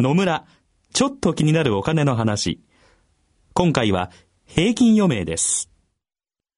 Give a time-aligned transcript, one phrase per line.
[0.00, 0.46] 野村、
[0.94, 2.60] ちょっと気になるお金の話。
[3.52, 4.12] 今回は
[4.46, 5.72] 平均余命です。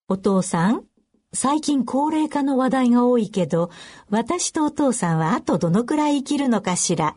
[0.09, 0.85] お父さん、
[1.33, 3.71] 最近高齢化の話題が多いけど、
[4.11, 7.17] 私とお父さんはあとどのくらい生きるのかしら。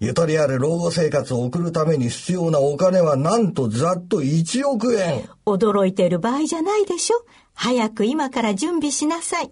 [0.00, 5.28] ゆとりある老後生活を送るために必要なお金はなんとざっと1億円。
[5.44, 7.24] 驚いている場合じゃないでしょ。
[7.52, 9.50] 早く今から準備しなさい。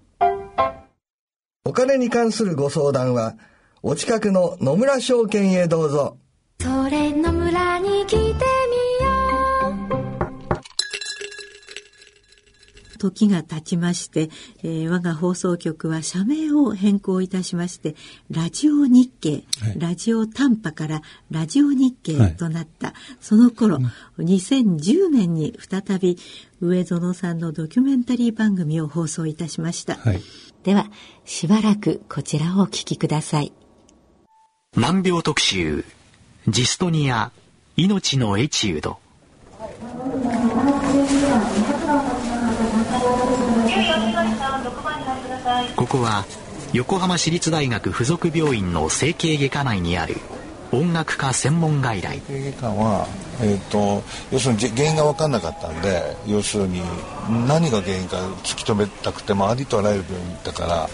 [1.64, 3.34] お金に関するご相談は、
[3.82, 6.16] お近くの野村証券へどうぞ。
[6.60, 9.25] それ野村に来てみよ
[13.10, 14.30] 時が経ちまして、
[14.62, 17.94] えー、我が放送局は社名を変更いたしまして、
[18.30, 23.76] ラジオ日経、はい、ラジオ短波からラジオ日経となった、はい、その頃、
[24.18, 26.18] うん、2010年に再び
[26.60, 29.96] 上園さんのドキュメンタリー番組を放送いたしました。
[29.96, 30.20] はい、
[30.64, 30.90] では、
[31.24, 33.52] しばらくこちらをお聞きください。
[34.76, 35.84] 難病特集、
[36.48, 37.32] ジストニア、
[37.76, 38.98] 命のエチュード。
[45.74, 46.24] ここは
[46.72, 50.16] 横浜市立大学附属病院の整形外科内にある
[50.72, 52.20] 音楽科専門外来。
[52.26, 53.06] 整形外科は、
[53.40, 56.82] えーと、要するに原因が分かんなかったんで要するに
[57.48, 60.88] 何が原因か突き止めたくてもありとあらゆる病院行ったから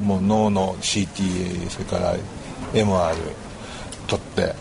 [0.00, 2.14] もう脳の CTA それから
[2.72, 3.14] MR
[4.06, 4.54] 取って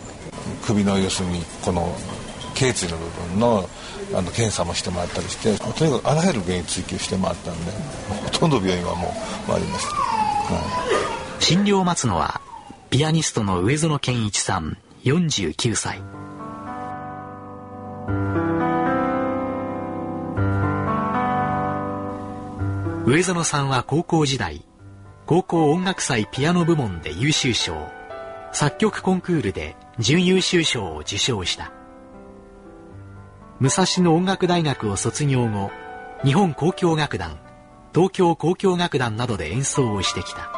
[0.63, 1.95] 首の要するにこの
[2.53, 3.69] 頸椎の部分の
[4.13, 7.71] あの検査もしてもらったりしてとにかくあらゆる原因追求して回ったんで
[8.23, 9.13] ほとんど病院はも
[9.47, 12.41] う回りました、はい、診療を待つのは
[12.89, 16.01] ピアニストの上園健一さん49歳。
[23.05, 24.65] 上園さんは高校時代
[25.25, 27.87] 高校音楽祭ピアノ部門で優秀賞。
[28.51, 31.78] 作曲コンクールで準優秀賞を受賞した。
[33.59, 35.69] 武蔵野音楽大学を卒業後
[36.23, 37.37] 日本交響楽団
[37.93, 40.49] 東京交響楽団などで演奏をしてきた。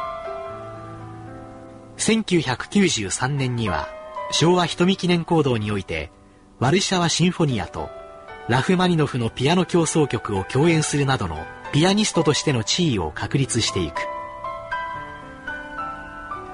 [1.96, 3.88] 1993年には
[4.30, 6.12] 昭和瞳記念講堂において
[6.60, 7.90] ワルシャワシンフォニアと
[8.48, 14.00] ラフマニノフのピアノ協奏曲を共演するなどのピアニストとしての地位を確立していく。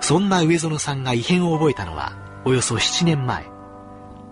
[0.01, 2.17] そんな上園さんが異変を覚えたのは
[2.47, 3.58] およそ7年前。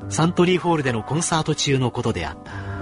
[0.08, 2.76] サントリーホールでのコンサート中のことであった。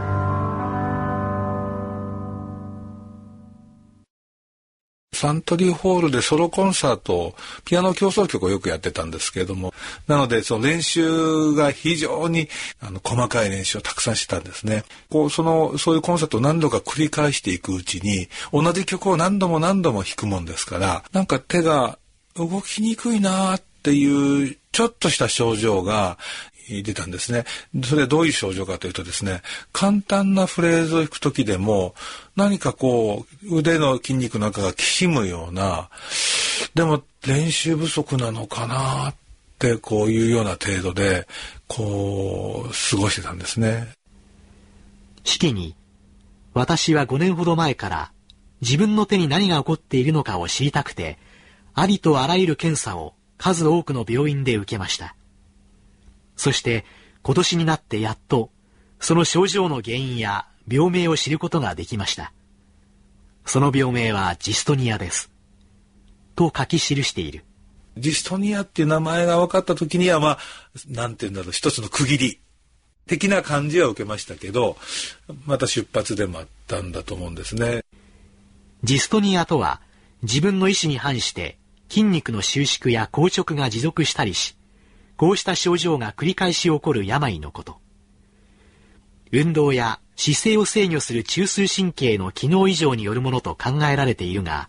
[5.24, 9.72] サントリーホールでソロコンサートピアノ協奏曲をよくやってたんですけれども
[10.06, 12.48] なのでその練習が非常に
[12.80, 14.84] あの細かい練習をたくさんしてたんですね。
[15.08, 21.98] こうそのそういうコンサートを何度か繰り返していくうちに同じ曲を何度も何度も弾くもんですからなんか手が
[22.36, 26.19] 動きにくいなっていうちょっとした症状が
[26.69, 27.44] 出たんですね。
[27.84, 29.42] それはどういう症状かというとですね、
[29.72, 31.94] 簡単なフレーズを弾く時でも、
[32.36, 35.91] 何かこう、腕の筋肉なんかがきしむような、
[36.74, 39.14] でも練習不足なのかなっ
[39.58, 41.26] て、こういうような程度で、
[41.69, 43.92] こう、過ごしてたんですね。
[45.24, 45.74] 式に、
[46.53, 48.12] 私は5年ほど前から
[48.60, 51.19] 自分の手に何が起こっているのかを知りたくて、
[51.74, 55.16] ありとあらゆる検査を数多くの病院で受けました。
[56.37, 56.84] そして
[57.22, 58.50] 今年になってやっと
[59.00, 62.33] その症状の原因や病名を知ることができました。
[63.45, 65.31] その病名はジストニアです。
[66.34, 67.45] と書き記している。
[67.99, 70.39] ジストニアっていう名前が分かった時にはまあ、
[70.89, 72.41] なんて言うんだろう、一つの区切り
[73.07, 74.77] 的な感じは受けましたけど、
[75.47, 77.84] また出発でもあったんだと思うんですね。
[78.83, 79.80] ジストニアとは
[80.22, 81.59] 自分の意思に反して
[81.89, 84.57] 筋肉の収縮や硬直が持続したりし、
[85.16, 87.78] こうした症状が繰り返し起こる病のこと。
[89.33, 94.69] 運動や姿勢を制御する中枢神経の機能異常によるものと考えられているが、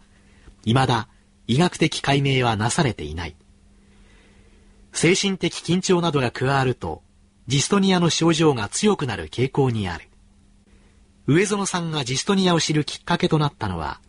[0.64, 1.08] 未だ
[1.48, 3.36] 医学的解明はなされていない。
[4.92, 7.04] 精神的緊張などが加わると、
[7.48, 10.10] ジストニアの症状が強くなる傾向にある。
[11.28, 14.00] 上園さんがジストニアを知るきっかけとなったのは、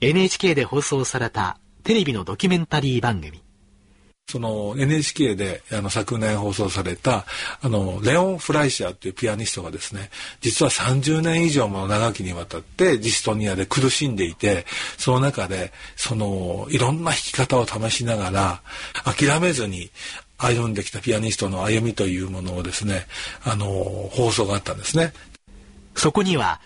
[0.00, 3.45] NHK で放送されたテレビのドキュメンタリー番組。
[4.28, 7.26] その NHK であの昨年放送された
[7.62, 14.66] あのレオン・フライシャーっていうピアニストがですね実は30年以上も長きにわたってジストニアで苦しんでいて
[14.98, 18.62] その中でそのいろんな弾き方を試しながら
[19.04, 19.90] 諦めずに
[20.38, 23.06] 歩んできたピアニストの歩みというものをですね
[23.44, 23.66] あの
[24.10, 25.12] 放送があったんですね。
[25.94, 26.60] そこには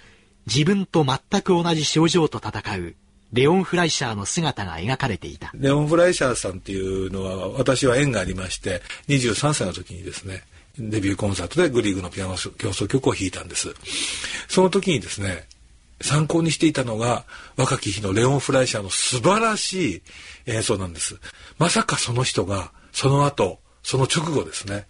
[0.47, 2.95] 自分と全く同じ症状と戦う
[3.33, 5.51] レオン・フライシャーの姿が描かれていた。
[5.55, 10.43] レオン・フライシャーさんっていうのは私は縁がありまして23歳の時にですね
[10.79, 13.75] デビューコンサートでグリーグのピアノ競争曲を弾いたんです。
[14.49, 15.47] その時にですね
[16.01, 17.25] 参考にしていたのが
[17.57, 20.03] 若き日のレオン・フライシャーの素晴らしい
[20.47, 21.19] 演奏なんです。
[21.59, 24.87] まさかその人がその後その直後ですね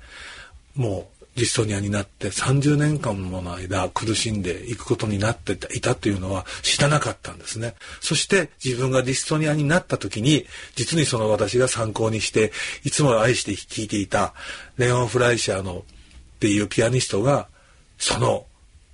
[0.74, 7.76] もうジストニアになって30年間もの間苦しんでいくことになっていたというのは知らなかったんですね。
[8.02, 10.44] そして自分がディストニアになった時に
[10.76, 12.52] 実にその私が参考にして
[12.84, 14.34] いつも愛して聴いていた
[14.76, 17.48] レオン・フライシャーのっていうピアニストが
[17.96, 18.44] その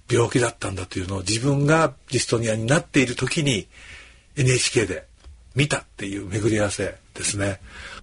[0.09, 3.67] 病気だったんだというのを自分がディストニアになっている時に
[4.37, 5.05] NHK で
[5.57, 7.59] 見たっていう巡り合わせですね。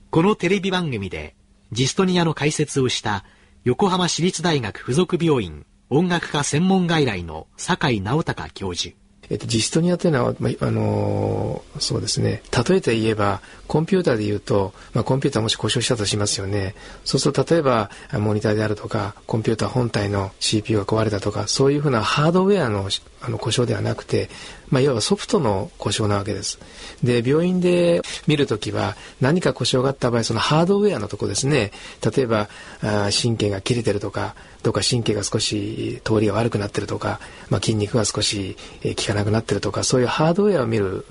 [0.09, 1.33] このテレビ番組で
[1.71, 3.23] ジストニアの解説をした
[3.65, 8.93] 横浜市立大学附属病院音楽科専門外来の酒井直隆教授。
[9.29, 16.75] えっと、ジストニアというのは、まあのー、そうですね例えて言えばコンピューターで言うと、まあ、コンピューターもし故障したとしますよね
[17.05, 22.89] そうすると例えばモニターであるとかコンピューター本体の CPU が壊れたとかそういうふうなハードウェアの
[23.25, 24.29] あの故障ではなくて、
[24.69, 26.59] まあ、いわばソフトの故障なわけです。
[27.03, 31.71] で病院で見るときは何か故障があった場合そのハードウェアのとこですね。
[32.15, 32.49] 例えば
[32.81, 41.05] あ神経が切れてるとかどうか神経が少し通りが悪くなってるとか、まあ、筋肉が少し効かなくなってるとかそういうハードウェアを見る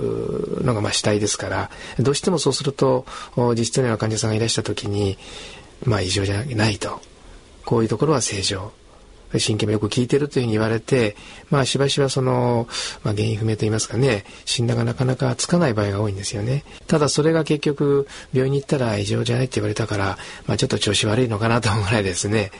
[0.62, 3.06] のがまあ主体ですからどうしてもそうすると
[3.56, 5.16] 実質のような患者さんがいらした時に
[5.84, 7.00] まあ異常じゃないと。
[7.64, 8.72] こういうところは正常。
[9.38, 11.16] 神経もよく効いてるというふうに言われて、
[11.50, 12.68] まあ、しばしばその、
[13.02, 16.64] まあ、原因不明といいますかね、診断がなかなかつかない場合が多いんですよね。
[16.86, 22.50] ただそれが結局、病院に行ったら異常じゃないって言われたから、まあ、ちょっと調子悪いのかなと思うぐらいですね、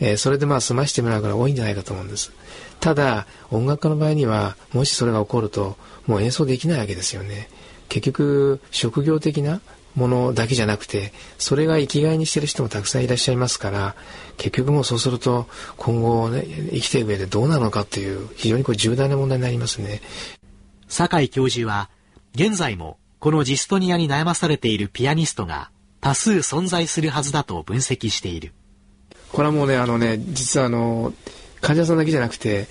[0.00, 2.32] えー、それでまあ済ましてもらうから多いんじゃないかと思うんです。
[2.80, 5.76] ただ、音楽家の場合には、もしそれが起こると、
[6.06, 7.48] もう演奏できないわけですよね。
[7.88, 9.60] 結局、職業的な
[9.98, 13.94] ものだけじゃなくてそれが生きがいにしてる人もたくさんいらっしゃいますから
[14.38, 15.46] 結局もうそうすると
[15.76, 20.00] 今後、ね、生きていく上でどうなのかという非常にこれ重大な問題になりますね。
[20.88, 21.90] 酒井教授は
[22.34, 28.52] 現在もこのジストニアに悩まされているピアニストが多数存在するはずだと分析している。
[29.32, 31.12] これはもうねあのね実はあの
[31.60, 32.68] 患者さんだけじゃなくて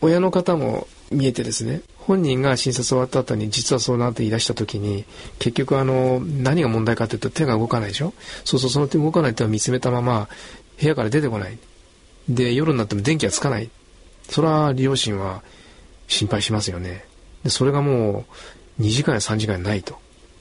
[0.00, 5.04] 親の方も見えてですね本人が診察終わった後に実はそうなって言い出した時に
[5.38, 8.12] 結局あの何が問題かというと手が動かないでしょ？
[8.44, 10.28] そうそうその手動かない手を見つめたまま
[10.80, 11.58] 部屋から出てこない。
[12.28, 13.70] で夜になっても電気がつかない。
[14.28, 15.42] それは両親は
[16.08, 17.04] 心配しますよね。
[17.44, 18.24] でそれがも
[18.78, 19.96] う2時間や3時間ないと。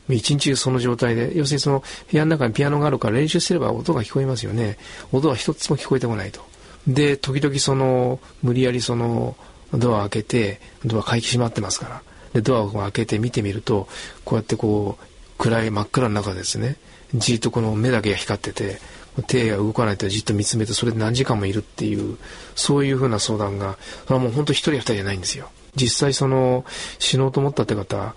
[0.10, 4.78] 一日その状態で要するにその部屋の中にピアノがあるから練習すれば音が聞こえますよね。
[5.12, 6.42] 音は一つも聞こえてこないと。
[6.88, 9.36] で時々その無理やりその
[9.74, 12.02] ドア開けてドア開き閉まってますから。
[12.34, 13.88] でドアを開けて見てみると
[14.24, 15.06] こうやってこう
[15.38, 16.78] 暗い真っ暗の中ですね。
[17.14, 18.80] じっとこの目だけが光ってて
[19.28, 22.18] 手が動かないとじっと見つめてそれで何時間もいるっていう
[22.56, 25.50] そういうふうな相談がそれはもう本当一人や二人じゃないんですよ。
[25.76, 26.66] 実際その
[27.00, 28.16] 死のうと思ったって方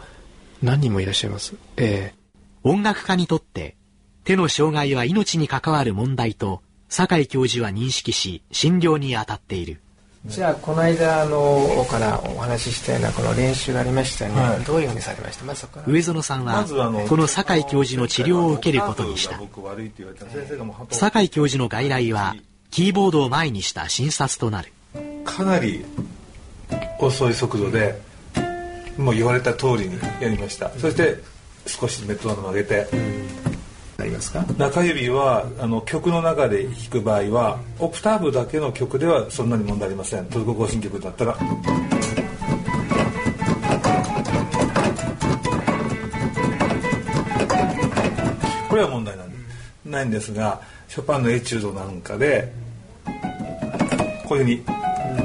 [0.63, 3.77] 何人もいらっしゃいます、えー、音楽家にとって
[4.25, 9.81] 手の障害は命に関わる問題と酒井教授は認識し診療に当たっている。
[10.27, 15.55] じゃあこの間あのからお話ししたようなこの練習がありましたね、はい、どういうふうにされました、ま、
[15.87, 16.65] 上園さんは
[17.09, 19.39] この酒井教授の治療を受けることにした。
[20.91, 22.35] 酒井教授の外来は
[22.71, 24.73] キーボードを前にした診察となる。
[25.27, 25.85] かなり
[26.99, 28.01] 遅い速度で
[28.97, 30.71] もう言われた通りにやりました。
[30.79, 31.19] そして
[31.67, 32.87] 少しメットを曲げて、
[33.99, 34.45] ありますか？
[34.59, 41.37] 中指はあの曲の中で弾く場合はオクターブだけの曲ではそんなに問題ありませんトルコ行進曲だったら。
[48.69, 49.31] これは問題なん
[49.85, 52.53] ないんですがショパンのエチュードなんかで
[54.27, 54.65] こういうふうに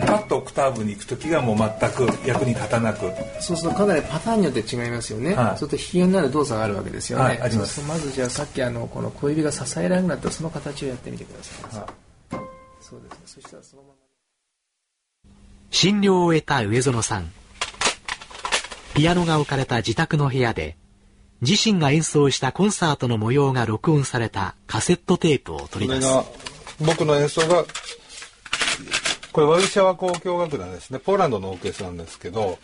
[0.09, 3.11] パッとオクターブに行く時がもう全く役に立たなく。
[3.39, 7.81] そうするとかなりパターンによって違いますよね、はい、そうすると引き金になる動作があるわけですよね、はい、あります。
[7.87, 12.45] まずじゃあさっきあのこの小指が支えられなくなったその形をやってみてください、はい、
[12.81, 13.95] そうですねそしたらそのまま
[15.71, 17.31] 診療を終えた上園さん。
[18.95, 20.75] ピアノが置かれた自宅の部屋で
[21.41, 26.07] 自身が演奏したコンサートの模様が録音されたカセットテープを取り出す。
[26.81, 27.65] 僕の演奏が、
[29.31, 30.99] これワルシャワ交響楽団ですね。
[30.99, 32.57] ポーランドのオーケストラなんですけど、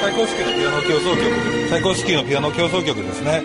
[0.00, 3.42] 最高式のピアノ協奏曲最高式のピアノ協奏曲ですね。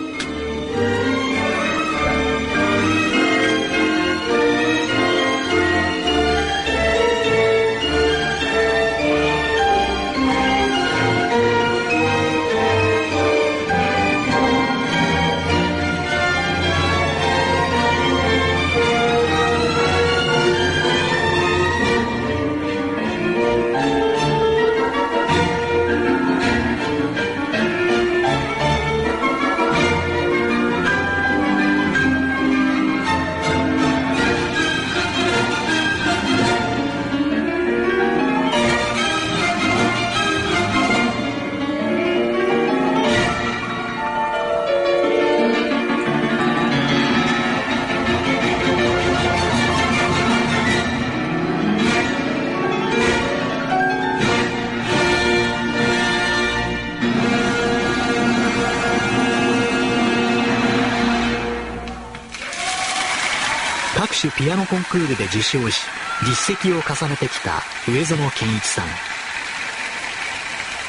[64.36, 65.80] ピアノコンクールで受賞し
[66.24, 68.86] 実績を重ねてきた上園健一さん。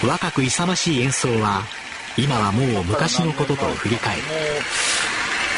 [0.08, 1.64] 若く勇ましい演奏は
[2.18, 4.22] 今はもう昔のことと振り返る。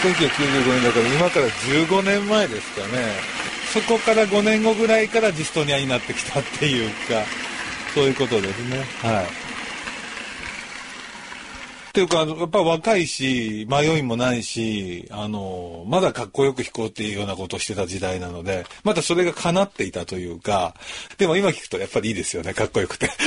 [0.03, 3.35] 1995年だから今から15年前ですかね。
[3.73, 7.23] そこから5年後ぐらいからジストニアになってきたっていうか
[7.93, 8.85] そういうことですね。
[9.01, 9.25] はい。
[11.95, 20.75] ていうか、やっぱ若いし、迷いもないし、あの、まだかっこよく弾こうっていうようなことをしてた時代なので、まだそれが叶っていたというか、
[21.17, 23.09] でも今聞くとやっぱりいいですよね、かっこよくて。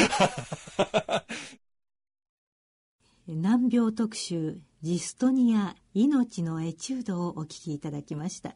[3.26, 8.54] 難病特集、ジストニア、命のエチュードをお聞きいただきました。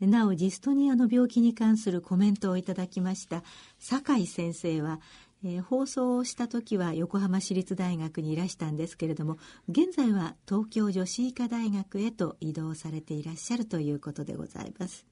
[0.00, 3.42] なお、ジストニアの病気に関するコメントをいただきました
[3.78, 5.00] 酒井先生は、
[5.42, 15.06] えー、放送をした時は横浜市立大学にいらしたんですけれども現在は東京女子医科大学へと移動されていらっしゃるということでございます。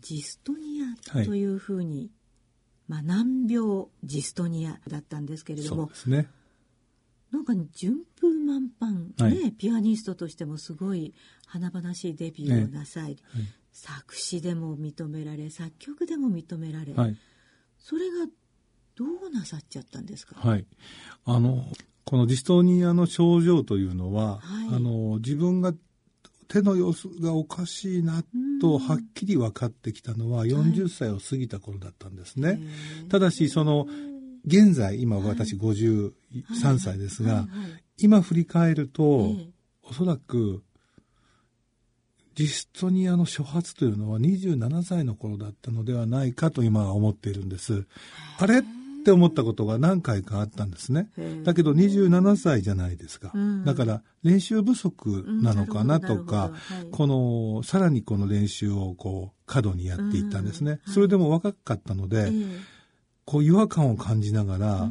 [0.00, 2.10] ジストニアというふうに、はい、
[2.88, 6.28] まあ、難病ジストニアだったんですけれども、ね、
[7.30, 8.86] なんか順風満帆、
[9.28, 11.14] ね、はい、ピアニストとしてもすごい
[11.46, 16.94] 華々しいデビューをなさい、ねはい、作詞でも認められ作曲でも認められ、
[17.78, 18.26] それが
[18.96, 20.36] どうなさっちゃったんですか？
[20.38, 20.66] はい。
[21.24, 21.64] あの、
[22.04, 25.72] このディストニアの症状というのは、はい、あの、自分が
[26.48, 28.22] 手の様子がおかしいな
[28.60, 32.48] とはっきり分かってきたのは40歳を過ぎた頃だったんですね。
[32.48, 32.60] はい、
[33.08, 33.86] ただし、その、
[34.44, 36.12] 現在、今私53
[36.78, 37.48] 歳ですが、
[37.96, 39.34] 今振り返ると、
[39.84, 40.62] おそらく
[42.34, 47.86] ディストニアの初発というのは27歳の頃だったのではないかと今は思っているんです。
[48.38, 48.62] あれ？
[49.02, 51.10] って思ったことが何回かあったんですね。
[51.42, 53.32] だけど27歳じゃないですか。
[53.34, 56.52] うん、だから練習不足なのかなとか、は
[56.84, 60.80] い、この、さらにこの練習をこう、過度にやっていったんですね。
[60.86, 62.30] うん、それでも若かったので、
[63.24, 64.88] こう違和感を感じながら、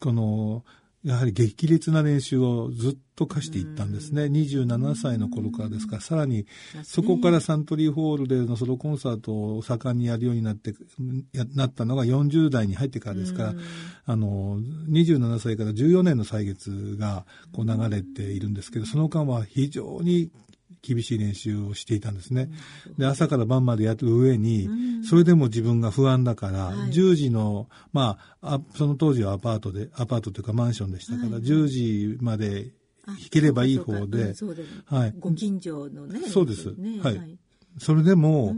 [0.00, 0.64] この、
[1.04, 4.24] やはり激烈な練習をずっと課していったんですね。
[4.24, 6.46] 27歳の頃からですから、さらに
[6.84, 10.74] そこからサントリーホールでのソロコンサートを盛んにやるようになって、
[11.54, 13.54] なったのが40代に入ってからですから、
[14.06, 14.58] あの、
[14.90, 20.30] 27歳から14年の歳月がこう流れているんですけど、その間は非常に
[20.82, 22.50] 厳しい練習をしていたんですね。
[22.98, 24.68] で、朝から晩までやる上に、
[25.08, 32.72] それでも自分が不安だから、10時の、まあ、その当時はアパートで、アパートというかマンションでしたから、10時まで
[33.06, 34.34] 弾ければいい方で、
[34.86, 35.14] はい。
[35.18, 36.28] ご近所のね。
[36.28, 36.68] そうです。
[36.68, 37.38] はい。
[37.78, 38.56] それでも、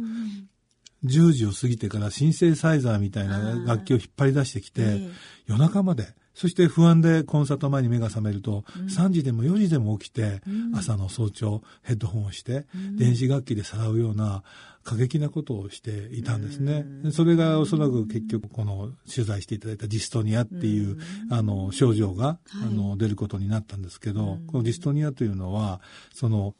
[1.04, 5.08] 10時を過ぎてからシンセサイザーみたいな楽器を引っ張り出してきて、
[5.46, 14.42] 夜中まで、そして不安でコンサート前に目が覚めると、うん、3時でも4時でも起きて、うん、朝の早朝ヘッドホンをして、うん、電子楽器でさらうような
[14.82, 16.84] 過激なことをしていたんですね。
[17.10, 20.98] それがおそらく結局この取材していただいたディストニアっていう、
[21.30, 25.80] あの症状が、あの出ることになったんですけど、このディストニアというのは、
[26.12, 26.54] その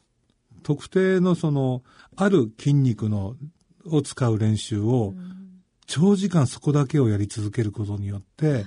[0.62, 1.82] 特定のその
[2.16, 3.36] ある筋肉の
[3.86, 5.12] を使う練習を
[5.86, 8.64] 長時間そこだけをやり続けることによって、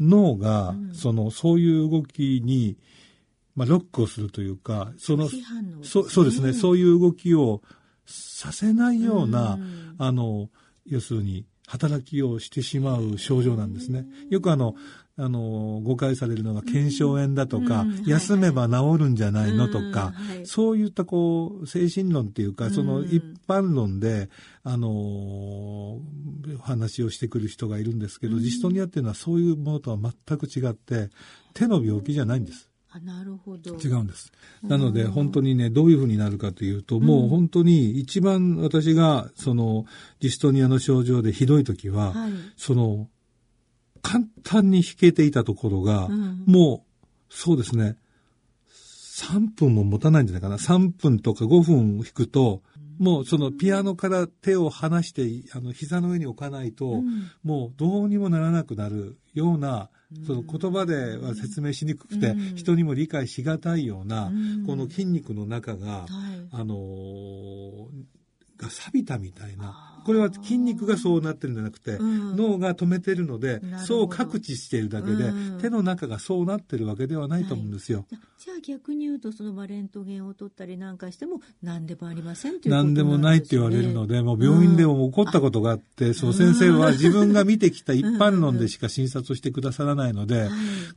[0.00, 2.76] 脳が、その、そういう動きに、
[3.54, 5.28] まあ、ロックをするというか、その、
[5.82, 7.62] そそうですね、そういう動きを
[8.04, 9.58] させないような、
[9.98, 10.50] あの、
[10.86, 14.06] 要するに、働きをしてしまう症状なんですね。
[14.30, 14.76] よくあの、
[15.18, 24.28] あの、誤解されるのが腱鞘炎だとか、うんうん、休めば治るんじゃないのとか、はい、そういったこう、精神論っていうか、その一般論で、
[24.62, 26.00] あの、
[26.60, 31.08] 話をしてくる人がいるんですけど、ジストニアっていうのはそういうものとは全く違って、
[31.54, 32.70] 手の病気じゃないんです。
[33.04, 33.76] なるほど。
[33.76, 34.32] 違うんです。
[34.62, 39.84] なので、本当にね、どういうふうになるかというと、もう本当に一番私が、その、
[40.20, 43.08] ジストニアの症状でひどい時は、はい、その、
[44.06, 47.96] 簡単に弾けていたところが、うん、もう、そうですね、
[49.16, 50.58] 3分も持たないんじゃないかな。
[50.58, 52.62] 3分とか5分弾くと、
[52.98, 59.90] もうそのピアノから手を離して、あの、膝の上に置かないと、うん、もうどうにもならなくなるような、
[60.24, 64.30] その言葉では説明しにくくて、人にも理解しがたいような、
[64.66, 66.06] この筋肉の中が、
[66.52, 66.76] あの
[68.56, 69.92] が錆びたみたいな。
[70.06, 78.06] これは筋肉がそうなってるんじゃなくて、うん、脳が止めてるので、そう覚知しているだけで、うん、手の中がそうなってるわけではないと思うんですよ。
[78.08, 90.48] はい、じゃあ逆に言うと、そのレントゲンを取ったりなんかしても、何でもありませんということなん、ね、何でもないって言われるので、もう病院でも起こったことがあって、そう先生は 自分が見てきた一般論でしか診察をしてくださらないので、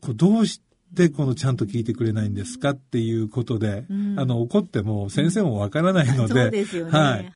[0.01, 6.91] こうどうしてで、このちゃんと聞いてくれないんですかっていうことで、うん、あの、怒っても先生もわからないので、 そうですよね。
[6.91, 7.31] はい。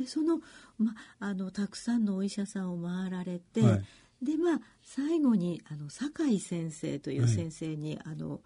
[0.00, 0.40] で、その、
[0.78, 3.76] ま、あのたくさんのお医者さんを回られて、は
[4.22, 8.40] い、でまあ最後にあの酒井先生という先生に、はい、あの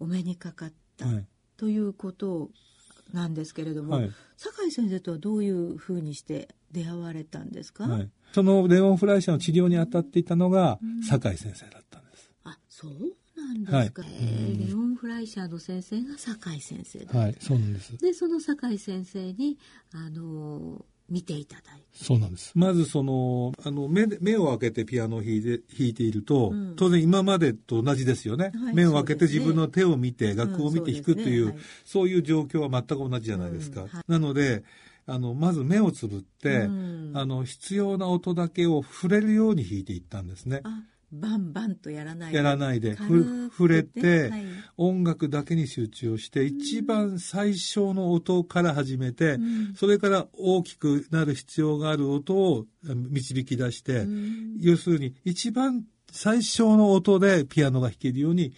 [0.00, 1.04] お目にかかった、
[1.58, 2.50] ということ
[3.12, 4.00] なんですけれども、
[4.38, 7.86] 酒井先生とはどういうふうにして出会われたんですか、
[8.32, 12.30] そのレオン・フライシャーの治療に当たっていたのが、酒井先生だったんです。
[12.44, 12.92] あそう？
[13.54, 19.58] なんですか、はい、レオン・フライシャーの先生が酒井先生はいそうなんですでその酒井先生に
[19.92, 22.04] あの見ていただいて。
[22.04, 22.52] そうなんです。
[22.54, 28.50] まずその、あの、目、目を開けてピアノを弾いて、弾いていると、うん、当然今までと同じですよね。
[28.54, 33.82] はい、目を開けて自分の手を見て、楽譜を見て弾くという、うんそうねはい、そういう状況は全く同じじゃないですか。
[33.82, 34.64] うんはい、なので、
[35.06, 36.66] あの、まず目をつぶって、あ
[37.24, 40.62] の、必要な音だけを触れるように弾いていったんですね。
[41.12, 42.36] バンバンとやらないで。
[42.36, 42.96] やらないで。
[42.96, 44.44] 触れて、はい、
[44.76, 58.52] 音楽だけに集中をして、一番最小の音から始めて、うん、それから大きくなる必要がある音を導き出して、うん、要するに一番最小の音でピアノが弾けるように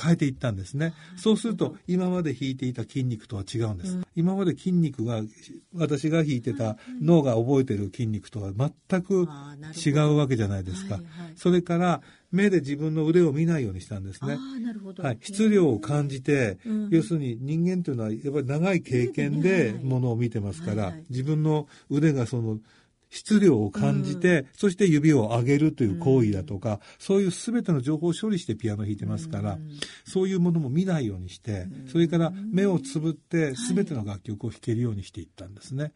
[0.00, 0.94] 変えていったんですね。
[1.16, 3.96] そうすると、今まで弾いていた筋肉とは違うんです。
[3.96, 5.22] うん、今まで筋肉が、
[5.74, 9.26] 私が弾いてた脳が覚えてる筋肉とは全く
[9.84, 11.00] 違うわけじゃないですか。
[11.34, 12.00] それから、
[12.30, 14.36] 目で自分の腕を見ないようにしたんですね。
[15.02, 15.18] はい。
[15.22, 22.58] 質量を感じて、うん、要するに人間というのは、やっぱり長い経験でものを見てますから、自分の腕がその、
[23.10, 29.70] 質量を感じて、うん、そして指を上げるという行為だとか、うん、そういう全ての情報を処理してピアノを弾いてますから、うん、
[30.04, 35.92] そういうものも見ないようにして、それから目をつぶって全ての楽曲を弾けるようにしていったんですね。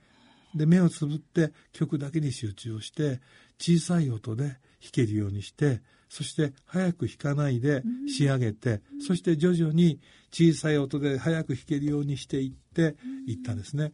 [0.54, 3.20] で、目をつぶって曲だけに集中をして、
[3.58, 4.58] 小さい音で弾
[4.92, 10.00] けるようにして、そして早く弾かないで仕上げて、そして徐々に
[10.32, 13.92] 小さい音で早く弾けるようにしていっていったんですね。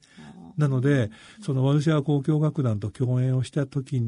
[0.56, 1.10] なので、
[1.42, 4.02] そのワルシャワ交響楽団と共演をした時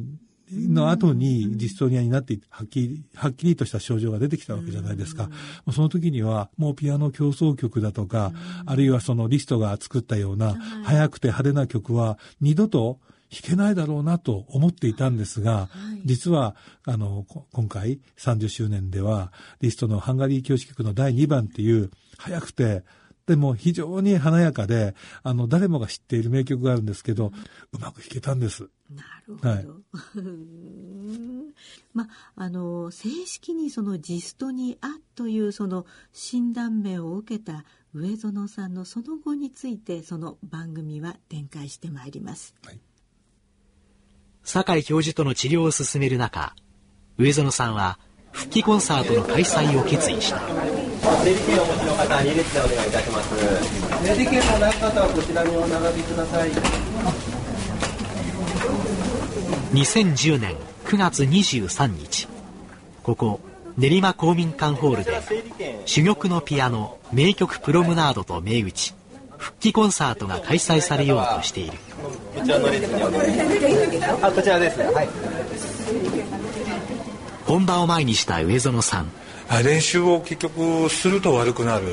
[0.50, 5.28] の後にジストニアになってはっきり、はっきりとした症状が出てきたわけじゃないですか。
[5.72, 8.33] その時にはもうピアノ競争曲だとか、
[8.66, 10.54] あるいはそのリストが作ったような
[10.85, 12.98] 速くて派手な曲は二度と
[13.31, 22.85] 弾けないだろうなと思っていたんですが、はい、実は、あの、今回30周年では、リストのハンガリー教師曲の第2番っていう、早くて、
[23.28, 27.26] でも非常に華やかで、あの、誰もが知っている名曲があるんですけど、
[27.72, 28.70] うまく弾けたんです。
[28.90, 29.48] なるほど。
[29.50, 29.66] はい、
[31.92, 42.54] まあ、の、正式にそのジストニアというその診断名を受けた上園さんのその後について、その番組は展開してまいります。
[42.64, 42.80] はい
[44.44, 46.56] 酒井教授との治療を進める中、
[47.18, 47.98] 上園さんは
[48.32, 50.77] 復帰コンサートの開催を決意した。
[51.16, 53.28] 整理券をお持ちの方、2列でお願いいたします。
[54.06, 56.50] 整理券のない方はこちらにお並びください。
[59.72, 62.28] 2010年9月23日、
[63.02, 63.40] ここ
[63.76, 65.12] 練馬公民館ホールで
[65.86, 68.94] 珠玉のピアノ名曲プロムナードと銘打ち
[69.36, 71.78] 復帰コンサートが開催されようとしている。
[72.34, 73.02] こちらの列に
[74.04, 74.78] あこちらです。
[74.78, 75.08] ねはい。
[77.46, 79.10] 本番を前にした上園さん
[79.64, 81.84] 練習を結局すると悪くなる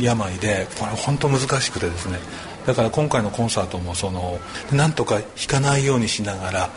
[0.00, 2.18] 病でこれ本当難しくてですね。
[2.66, 4.38] だから今回のコンサートもその
[4.72, 6.70] なんとか弾かないようにしながらだか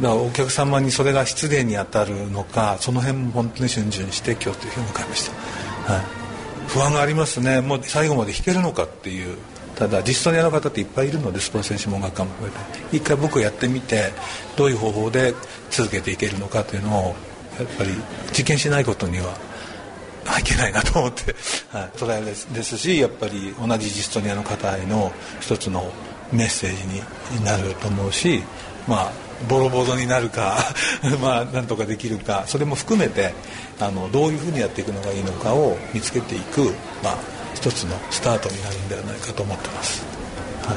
[0.00, 5.30] らお客様にそれが失礼に当たるのかその辺も本当に逡巡して今日という日を迎えまし
[5.86, 6.02] た、はい、
[6.68, 7.60] 不安がありますね。
[7.60, 9.36] もう最後まで弾けるのかっていう。
[9.76, 12.30] ただ実装にやる方っていっぱいいるのでスポーツ選手も学科も
[12.90, 14.10] 一回僕やってみて
[14.56, 15.32] どういう方法で
[15.70, 17.14] 続けていけるのかというのを
[17.58, 17.90] やっぱり
[18.36, 19.36] 実験しないことには
[20.38, 21.34] いけないなと思って、
[21.72, 25.90] はい、捉えですしやっぱり同じジストニアの方への一つの
[26.32, 26.84] メッセージ
[27.38, 28.42] になると思うし
[28.86, 29.12] まあ
[29.48, 30.58] ボロボロになるか
[31.22, 33.32] まあなんとかできるかそれも含めて
[33.80, 37.18] あのどういうふうにやっていくのがいいのかを見つけていく、まあ、
[37.54, 40.02] 一つのスタートになるんではないかと思ってます。
[40.64, 40.74] は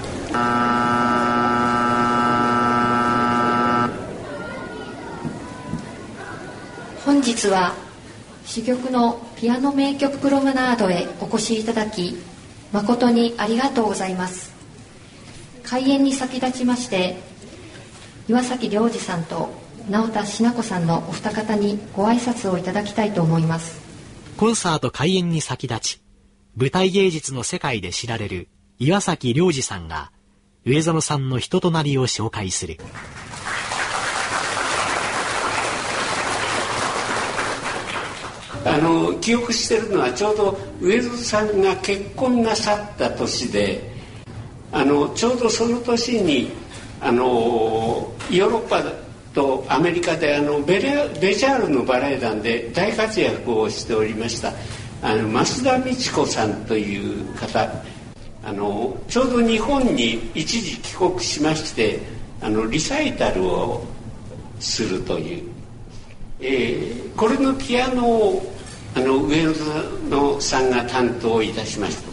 [1.48, 1.50] い、
[7.05, 7.73] 本日は
[8.45, 12.15] 珠玉のピアノ名曲プロムナードへお越しいただき
[12.71, 14.53] 誠にありがとうございます
[15.63, 17.17] 開演に先立ちまして
[18.27, 19.49] 岩崎良二さんと
[19.89, 23.81] 直田しな子さんのお二方にご挨拶をいただきたいと思います
[24.37, 26.01] コンサート開演に先立ち
[26.55, 30.11] 舞台芸術の世界で知られる岩崎良二さんが
[30.65, 32.77] 上園さんの人となりを紹介する。
[38.63, 43.91] あの記憶してるのはちょうど上園さんが結婚なさった年で
[44.71, 46.52] あのちょうどその年に
[47.00, 48.84] あのヨーロッパ
[49.34, 54.54] とアメリカであのベレベジャールのバレエ団で大活躍をしておりました
[55.02, 57.67] あの増田美智子さんという方
[58.43, 62.00] あのちょうど日本に一時帰国しまして
[62.41, 63.84] あのリサイタルを
[64.60, 65.43] するという、
[66.39, 68.50] えー、これのピアノを
[68.95, 69.43] あの上
[70.10, 72.10] 野さんが担当いたしました、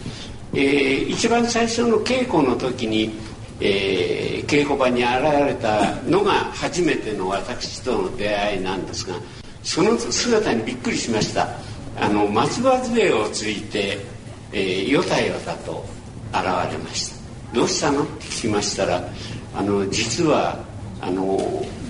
[0.53, 3.11] えー、一番最初の稽古の時に、
[3.59, 5.11] えー、稽古場に現
[5.45, 9.15] れたのが初めての私との出会いなんですが
[9.61, 11.49] その姿にびっくりしました。
[11.99, 13.97] あの松葉杖をついて、
[14.53, 15.83] えー、よたよたと
[16.31, 17.15] 現れました。
[17.53, 18.03] どうしたの？
[18.03, 19.03] って聞きましたら
[19.53, 20.63] あの実は
[21.01, 21.37] あの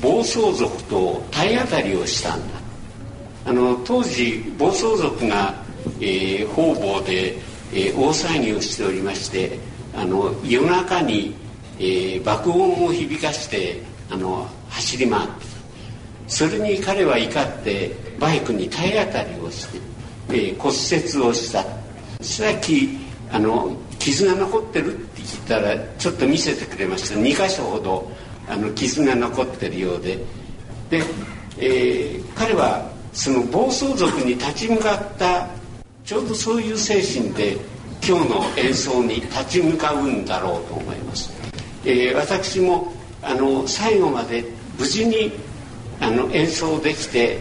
[0.02, 2.59] 暴走族と体当たりをしたんだ。
[3.46, 5.54] あの当時暴走族が、
[6.00, 7.38] えー、方々で、
[7.74, 9.58] えー、大騒ぎをしておりまして
[9.96, 11.36] あの夜中に、
[11.80, 15.34] えー、爆音を響かしてあの走り回って
[16.28, 19.90] それに彼は怒ってバイクに体当たりをして
[20.32, 21.66] えー、骨折をした。
[22.22, 22.98] さっき
[23.32, 27.20] あの傷が残ってるって聞いたらちょっと見せてくれました。
[27.20, 28.12] 2箇所ほど
[28.48, 30.18] あの傷が残ってるようで。
[30.90, 31.04] で、
[31.58, 35.48] えー、彼はその暴走族に立ち向かった
[36.06, 37.58] ちょうどそういう精神で
[38.08, 41.32] 今日の演奏に立ち向かうんだろうと思います、
[41.86, 44.44] えー、私もあの最後まで
[44.78, 45.32] 無事に
[46.00, 47.40] あの演奏できて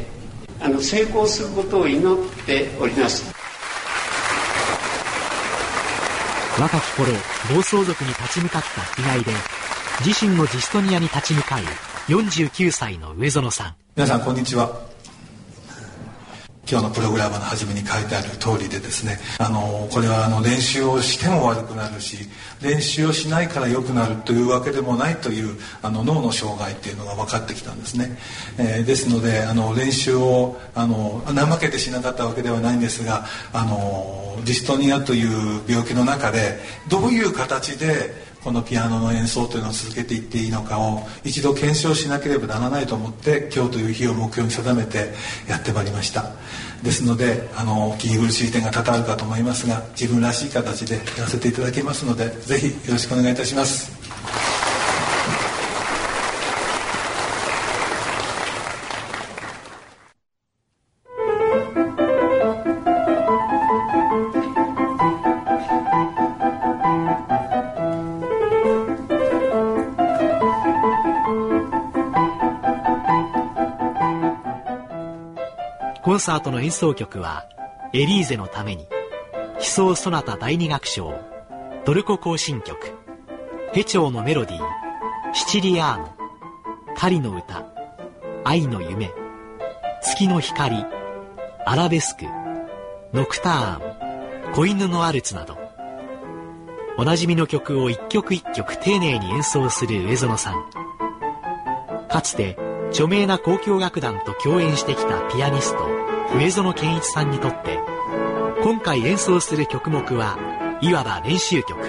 [0.60, 3.38] あの成功することを祈っております。
[6.58, 7.12] 若き頃
[7.54, 9.30] 暴走族に立ち向かった被害で
[10.04, 11.62] 自身のジストニアに立ち向かう
[12.10, 13.74] 49歳の上園さん。
[13.94, 14.87] 皆さんこんにちは
[16.70, 22.28] 今日のプログラムの初めに書いてある通りでですねあのこれはあの練習をしても悪くなるし
[22.60, 28.18] 練習をしないから良くなるというわけでもないというあの脳の障害っていうのが分かってきたんですね、
[28.58, 36.58] えー、ですのであの練習をあの怠けてしなかったわけではないんですがあのジストニアという病気の中で
[36.90, 45.12] どういう形でこのピアノの演奏というのを続けていっていいのかを一度検証しなければならないと思って今日という日を目標に定めて
[45.48, 46.32] やってまいりました。
[46.82, 54.57] ですのであの気苦しい点が多々あるかと思いますが自分らしい形でやらせていただきますのでぜひよろしくお願いいたします。
[76.18, 77.46] ンサートの演奏曲は
[77.92, 78.86] エリーゼのために
[79.58, 81.14] 悲壮ソナタ第二楽章
[81.84, 82.76] トルコ行進曲
[83.72, 84.62] ヘチョウのメロディー
[85.32, 86.14] シチリアーノ
[86.96, 87.64] 狩りの歌
[88.44, 89.10] 愛の夢
[90.02, 90.84] 月の光
[91.64, 92.24] アラベスク
[93.12, 95.56] ノクターン子犬のアルツなど
[96.96, 102.08] おなじみの曲を一曲一曲丁寧に演奏する上園さん。
[102.08, 102.56] かつて
[102.88, 107.78] 著名な交響楽団と共演してきたピアニスト上園健一さんにとって
[108.62, 110.36] 今回演奏する曲目は
[110.80, 111.80] いわば練習曲。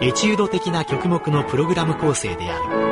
[0.00, 2.87] エチュード的な曲目のプログラム構成である。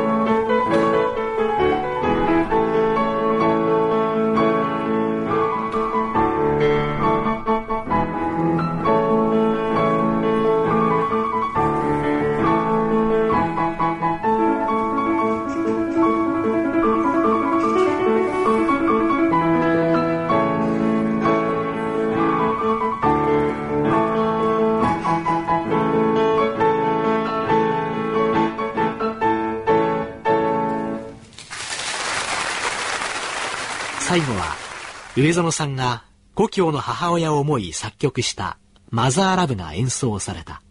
[35.33, 38.59] 園さんが故郷の母親を思い作曲した
[38.91, 40.63] マザーラブが演奏された。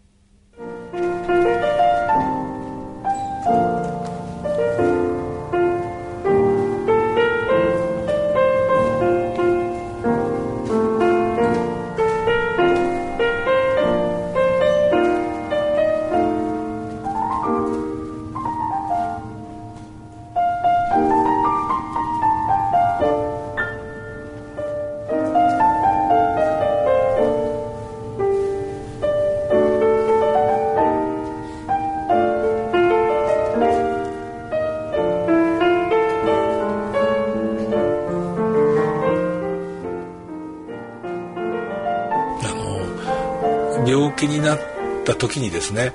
[45.40, 45.92] にですね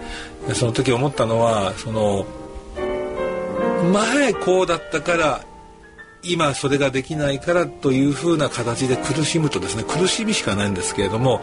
[0.53, 2.25] その時思ったのはその
[3.91, 5.45] 前こうだったから
[6.23, 11.41] 今それができないからというふうな形で苦しむとですね苦しみしかないんですけれども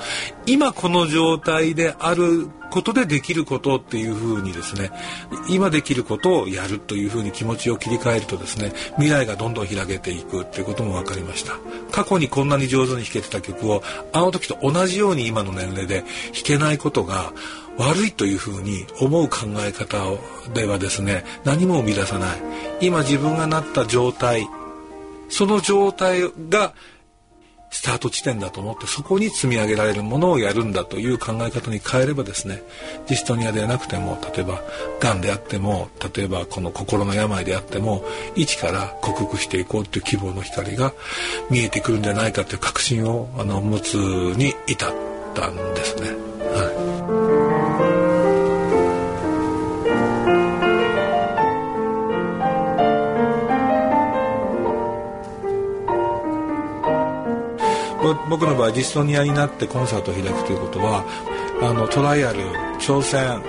[0.49, 4.91] 今この状態であることでできることっていうふうにですね
[5.51, 11.53] 今できることをやるというふうに気持ちを切り替えるとですね未来がどんどん開けていくっていうことも分かりました。
[11.91, 13.83] 過去にこんなに上手に弾けてた曲を
[14.13, 16.07] あの時と同じように今の年齢で弾
[16.45, 17.33] けないことが
[17.77, 19.99] 悪いというふうに思う考え方
[20.55, 22.39] ではですね何も生み出さない。
[22.81, 24.49] 今自分がなった状態
[25.29, 26.73] その状態が
[27.71, 32.63] スタート地点だと思ってそこに積み上げられるものをやるんだという考え方に変えればですね
[33.07, 34.63] ジストニアではなくても例えば
[35.01, 38.05] がんであっても例えばこの心の病であっても
[38.35, 40.93] 一から克服していこうという希望の光が
[41.51, 44.95] 見えてくるんじゃないかという確信をあの持つに至っ
[45.35, 46.09] たんですね。
[46.39, 46.78] はい
[58.29, 61.05] 僕の場合ジストニアになってコンサートを開くということは
[61.61, 62.41] あのトライアル
[62.79, 63.41] 挑戦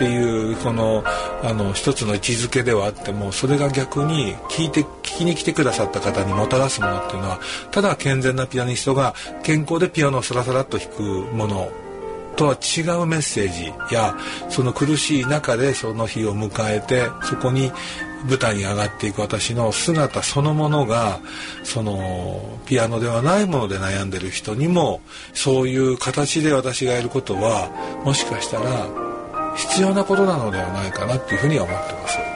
[0.00, 1.04] っていうこの
[1.42, 11.02] あの一つの位置づけではあってもそれが逆に聞いて聞きに来てくださった方にもたらすものっていうのはただ健全なピアニストが健康でピアノをスラスラっと弾く
[11.34, 11.70] もの
[12.36, 14.16] とは違うメッセージや
[14.48, 17.70] その苦しい中でその日を迎えてそこに
[18.28, 21.20] 舞台に上がっていく私の姿そのものが
[21.64, 25.00] そのピアノではないもので悩んでる人にも
[25.32, 27.70] そういう形で私がやることは
[28.04, 28.86] もしかしたら
[29.56, 32.29] 必要なことなのではないかなっていうふうには思ってます。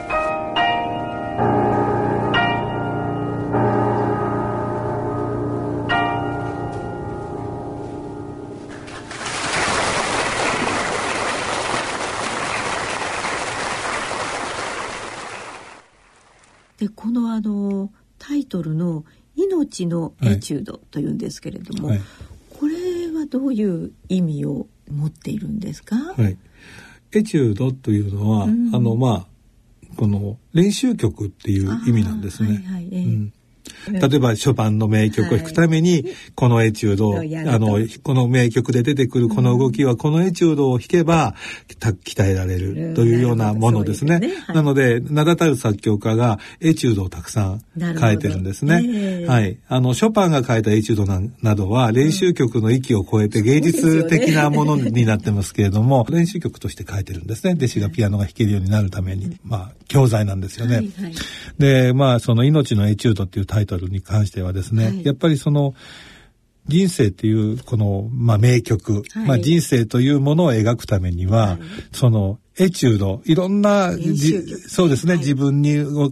[16.84, 19.04] でこのあのタイトルの
[19.36, 22.00] 「命のエチュード」というんですけれども、はい、
[22.50, 26.36] これはどういう意味を持っているんですか、はい、
[27.12, 29.26] エチュードというのは、うん、あのまあ
[29.96, 32.48] この練習曲っていう意味なんですね。
[32.48, 32.88] はいはい。
[32.92, 33.32] えーうん
[33.90, 41.34] 例えばショパンの名曲を弾くために、このエチュード、はい、あの、この名曲で出てくるこの動きは、このエチュードを弾けば、
[41.80, 44.14] 鍛えられるというようなものですね。
[44.14, 44.34] なね。
[44.46, 48.82] はい、なので、名だたる作曲家がエチュードをたくさん書いてるんですね。
[48.84, 49.26] え。
[49.26, 49.58] ー、はい。
[49.68, 57.54] あの、ショパンが書いたエチュードななどは、練習曲の域を超えて芸術的なものになってますけれども、練習曲として書いてるんですね。
[57.54, 59.38] 弟子がピアノが弾けるようになるために。
[59.44, 60.76] まあ、教材なんですよね。
[60.76, 61.14] はいはい、
[61.58, 65.74] で、まあ、その命のエチュードっていうタイトルに関してはですね、はい、やっぱりその、
[66.66, 71.58] 人生っていうこの、まあ、名曲、はい、まあ、人生というものを描くためには、はい、
[71.92, 73.90] そのエチュードいろんな
[74.68, 76.10] そうですね、はい、自分に降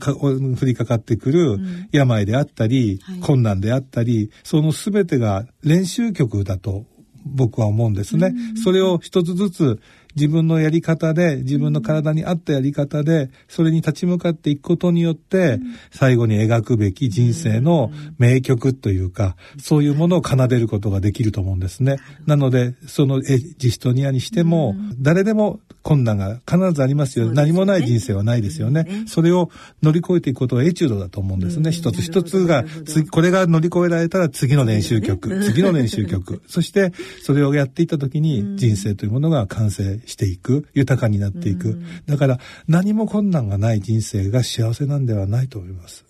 [0.64, 1.58] りかかってくる
[1.92, 6.84] 病であったり、うん、困難であったりその全てが練習曲だと
[7.24, 8.32] 僕は思うんですね。
[8.34, 9.80] うん、それを一つずつ
[10.14, 15.58] 自分のやり方で、自分の体に合ったやり方で、それに立ち向かっていくことによって、
[15.90, 21.96] 最後に描くべき人生の名曲というか、そういうものを奏でることができると思うんですね。
[22.26, 27.28] なので、そのエジストニアにしても、誰でも困難が必ずありますよ。
[27.28, 28.86] ね、何もない人生はないですよね。
[29.06, 29.50] それを
[29.82, 31.72] 乗り越えていくことがエチュードだと思うんですね。
[31.72, 32.64] 一つ一つが、
[33.10, 36.42] これが乗り越えられたら次の練習曲、次の練習曲。
[36.46, 41.80] そして、それをやっていった時に人生というものが完成していく、豊かになっていく。
[42.06, 42.38] だから
[42.68, 46.04] 何も困難がない人生が幸せなんではないと思います。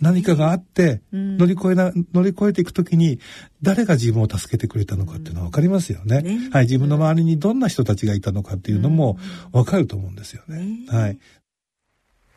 [0.00, 3.18] 何かがあって、乗り越えな、乗り越えていくときに、
[3.62, 6.20] 誰が自分を助けてくれたのかっていうのは分かりますよね。
[6.20, 9.18] ねはい、自分の周りにどんな人たちがいたのかっていうのも
[9.52, 10.86] 分かると思うですよね。
[10.88, 11.18] はい。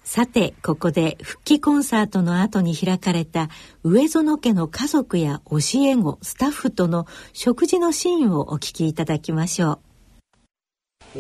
[0.04, 3.50] さてここで復帰コンサートの後に開かれた
[3.84, 9.89] 上園家の家族や教え子スタッフとの食事のシーンをお聞きいただきましょう
[11.12, 11.20] 上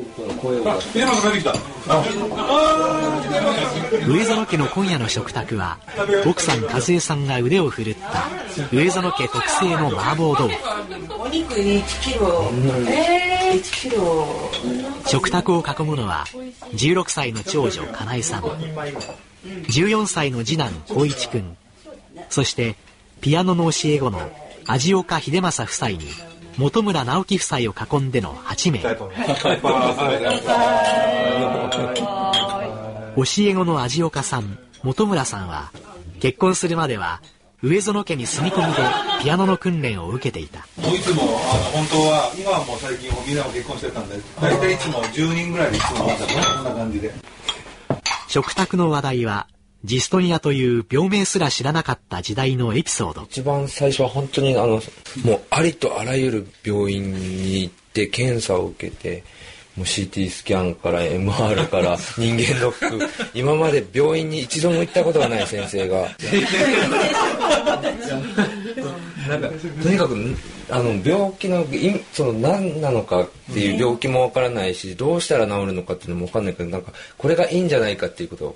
[4.23, 5.79] 園家の今夜の食卓は
[6.27, 8.25] 奥さん和江さんが腕を振るった
[8.71, 10.63] 上園家特製の麻婆豆腐。
[11.19, 12.51] お肉1キロ、
[12.87, 14.27] えー、1キロ。
[15.07, 16.25] 食卓を囲むのは
[16.73, 21.57] 16歳の長女かなえさん14歳の次男光一君
[22.29, 22.75] そして
[23.21, 24.31] ピアノの教え子の
[24.67, 26.01] 味岡秀正夫妻に
[26.59, 28.79] 本村直樹夫妻を囲んでの8名。
[28.79, 28.89] 教
[33.39, 35.71] え子の味岡さん本村さんは
[36.19, 37.21] 結婚するまでは
[37.63, 38.81] 上園家に住み込みで
[39.23, 40.67] ピアノの訓練を受けていた。
[40.81, 46.07] もういつもあの本当は今はもう最近みんなも結婚してたんで大体いつも10人ぐらいでいつもこん
[46.65, 47.13] な感じで。
[48.27, 49.47] 食卓の話題は
[49.85, 53.23] ジストニアという病名すら知らなかった時代のエピソード。
[53.23, 54.81] 一番最初は本当にあの
[55.23, 59.23] もうありとあらゆる病院に行って検査を受けて
[59.77, 63.29] もう CT スキャンから MR から 人間ドック。
[63.33, 66.09] 今まで病院に一度も行ったことがない先生が。
[69.29, 69.49] なんか
[69.81, 70.35] とにかく
[70.69, 71.65] あの病気の
[72.11, 78.55] その何なのかっていう病気もわからないしどうしたら治るのかっていうのもわかんないけどなんかこれがいいんじゃないかっていうことを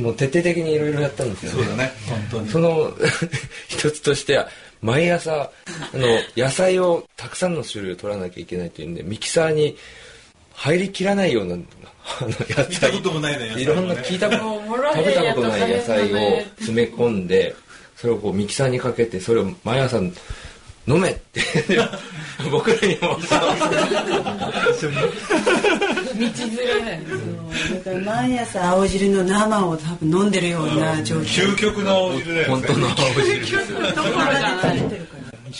[0.00, 1.58] もう徹底的にいろいろやったんですよね。
[1.58, 1.92] そうだね。
[2.08, 2.48] 本当に。
[2.48, 2.96] その
[3.68, 4.48] 一つとしては
[4.82, 5.50] 毎朝あ
[5.96, 9.76] の野菜をたくさんの種類を取らなきゃいけないというんでミキサーに
[10.52, 11.58] 入りきらないようなあ
[12.22, 12.68] の野菜。
[12.68, 17.54] 見たこともないねいろんな聞いたこと食べたことない野菜を詰め込んで
[17.96, 20.00] それをこうミキサーにかけてそれを毎朝
[20.86, 21.40] 飲めって。
[22.50, 23.18] 僕らにも。
[24.78, 27.00] 道連れ。
[27.84, 31.52] だから毎朝青汁の生を多分飲んでるような状況。
[31.52, 32.62] 究極の青汁だよね。
[32.62, 33.40] 本当の青汁。
[33.40, 33.78] ですよ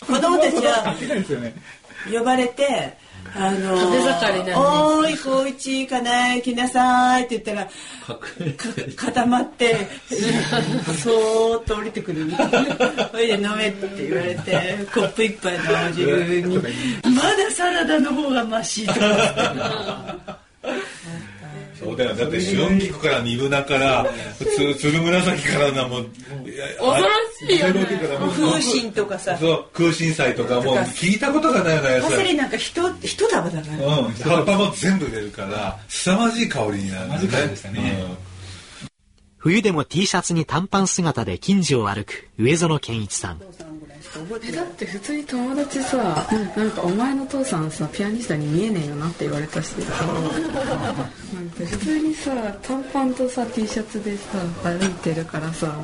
[0.07, 0.95] 子供たちは
[2.13, 2.97] 呼ばれて
[3.37, 8.19] あの食べ盛りなのにおーい光一かなえ来なさいって言ったらか
[8.97, 9.89] 固まって
[11.03, 12.31] そーっと降りてくる。
[12.31, 16.57] それで飲めって言われてコップ一杯の青汁に。
[17.17, 18.95] まだサラダの方がマシと。
[18.95, 20.39] か
[21.79, 22.15] そうだよ。
[22.15, 24.07] だって春菊から二分菜から
[24.39, 27.87] つ鶴紫からなもう恐ろしいよね。
[28.37, 29.37] 風神とかさ。
[29.37, 33.87] そう空心菜とかもう聞いたことがないような野パセリ菜なんか一一束だから。
[33.87, 38.05] うん、葉っぱも全部入れるから凄まじい香りになるんですね
[39.37, 43.41] 冬でも T シャツに短パン姿で近所を歩く上園健一さん
[44.43, 50.05] えだって普通に友達さ、なんかお前の父さんさピアニストに見えねえよなって言われたしさ。
[51.35, 52.31] なんか普通にさ
[52.63, 54.23] 短パンとさ T シャツでさ
[54.63, 55.75] 歩いてるからさ、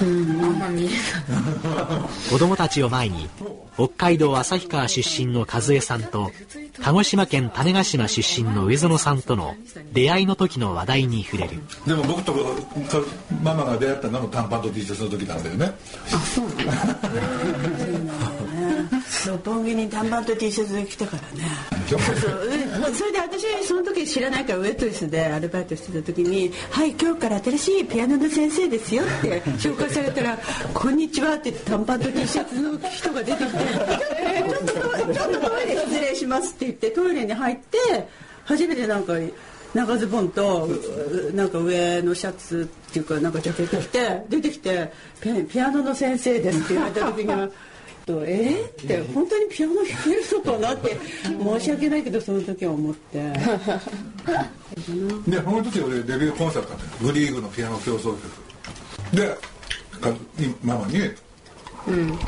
[0.00, 0.96] うん、あんま見えない。
[2.30, 3.28] 子供たちを前に
[3.74, 6.30] 北海道旭川出身の和江さんと
[6.82, 9.54] 鹿児島県種子島出身の上園さんとの
[9.92, 11.62] 出会いの時の話題に触れる。
[11.86, 12.38] でも僕とか
[13.42, 15.72] ママが出会ったのも短パンと T シャツの時なんだよね
[19.26, 21.48] 六本木に短パンと T シャツで来たからね
[22.94, 30.38] それで私その時知らないからウェットレスでアルバイトしてた時に「はい今日から新しいピアノの先生ですよ」って紹介されたら
[30.72, 33.58] 「こんにちは」って短パンと T シャツの人が出てきて
[34.48, 38.08] 「ちょっとちょっとトイレ失礼します」って言ってトイレに入って
[38.44, 39.14] 初めてなんか
[39.74, 40.68] 長ズボンと
[41.34, 47.48] なんか上のシャツっていうかなんかジャケット着て出てきてピ「ピアノの先生です」って言われた時には。
[48.10, 53.18] とえー、って本当にピアノ弾けるのかなって申し訳ないけどその時は思って。
[55.28, 57.04] でその時俺デビューコンサートだった。
[57.04, 58.20] のグリーグのピアノ協奏曲。
[59.16, 59.28] で
[60.00, 60.12] か
[60.62, 60.98] ママに
[61.86, 62.18] うん。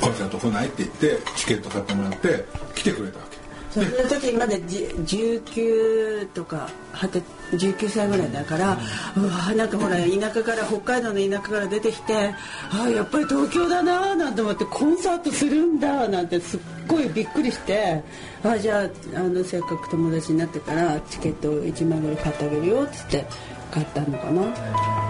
[0.00, 2.44] コンサート来ないって言ってチケット買ってもらって
[2.74, 3.38] 来てくれたわけ。
[3.70, 3.86] その
[4.20, 7.22] 時まだじ19とかはて
[7.52, 8.78] 19歳ぐらいだから
[9.16, 12.34] うわなんかほら田舎から北海道の田舎から出てきて
[12.72, 18.02] あやっぱり東京だななんて思ってコンサートするんだなんてすっごいびっくりして
[18.44, 23.26] あじゃああのせっかく友達になってからチケット1枚ぐらい買ってあげるよっつって
[23.70, 24.42] 買ったのかな。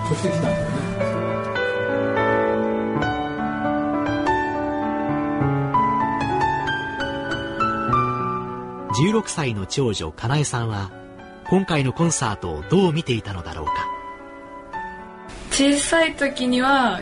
[0.09, 1.29] そして来たんだよね
[8.99, 10.91] 16歳の長女かなえさんは
[11.51, 13.73] 今回のコンサートをどう見ていたのだろうか。
[15.51, 17.01] 小さい時には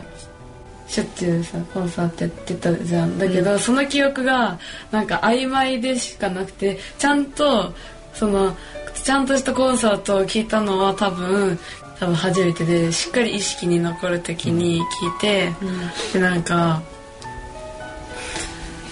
[0.87, 3.19] しょっちゅうさコンサートやってたじゃん。
[3.19, 4.57] だけど、その記憶が
[4.89, 7.73] なんか曖昧でしかなくてちゃんと
[8.13, 8.55] その
[9.03, 11.59] ちゃんとしたコンサートを聞いたのは多分
[11.99, 16.81] 多分初めてでしっかり意識に残る時に聞いて、うん、でなんか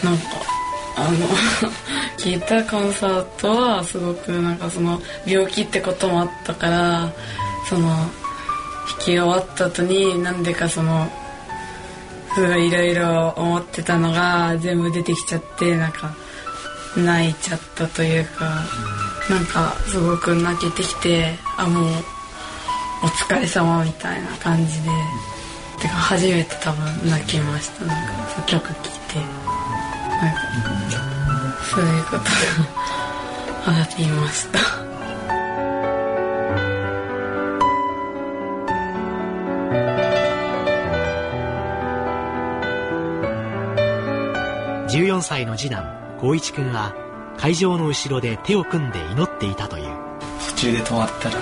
[0.04, 0.24] なんか
[0.96, 1.28] あの
[2.18, 7.12] 聞いたコンサートはすごくなんかその病気ってこともあったから
[7.70, 8.10] その弾
[9.00, 11.12] き終わった後になんでかその
[12.36, 16.14] すごいいろいろ思ってたのが全部出てきちゃってなんか
[16.98, 18.46] 泣いちゃったというか、
[19.30, 21.86] なんかすごく泣けてきてあもう
[23.04, 24.90] お疲れ様みたいな感じで、
[25.82, 29.55] てか初めて多分泣きましたなんか曲聴いて
[31.70, 32.22] そういうことが
[33.68, 34.60] ありました。
[44.90, 46.96] 14歳の次男光一君は
[47.38, 49.90] 会場の後ろで手を組んで祈っていたという。
[50.56, 51.36] 途中で止まったら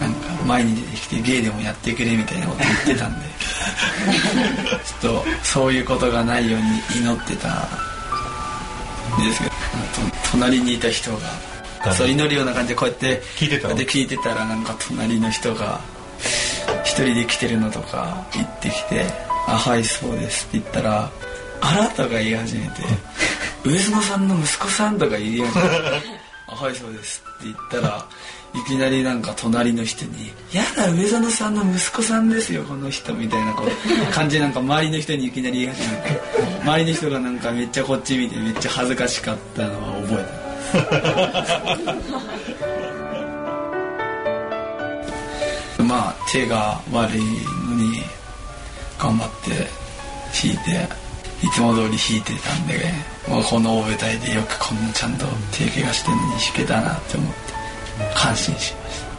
[0.00, 3.26] なんか前に出てきて芸でもやってくれみたいなこと言ってたんで。
[5.00, 7.68] ちょっとそういうことがないように祈ってた
[9.20, 9.60] んですけど。
[10.32, 11.10] 隣にいた人
[11.84, 15.80] がそう祈るような感じでこうやって聞いてたで聞いてたらなんか隣の人が
[16.84, 19.04] 一人で来てるのとか言ってきて
[19.48, 21.10] 「あはいそうです」って言ったら
[21.60, 22.82] あなたが言い始めて
[23.64, 28.06] 上園さんの息子さんとか言い始めてあはいそうですって言ったら
[28.52, 36.20] いきなりなんか隣の人に「やだ上園さんの息子さんですよこの人」みたいなこう感じなんか周りの人にいきなり言い始めて
[36.62, 40.24] 周りの人がなんかめっちゃこっち見てめっちゃ恥ずかしかったのは覚え
[45.78, 48.02] てま あ手が悪いのに
[48.98, 49.50] 頑張って
[50.32, 50.88] 弾いて
[51.42, 52.92] いつも通り弾いてたんで、
[53.26, 57.49] もうこの大舞台でよくこんなちゃんと手怪我してんのに弾けたなって思って
[58.14, 59.10] 感心しました。